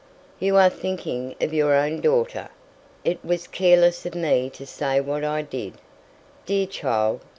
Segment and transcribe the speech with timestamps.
[0.39, 2.49] "You are thinking of your own daughter.
[3.05, 5.75] It was careless of me to say what I did.
[6.47, 7.21] Dear child!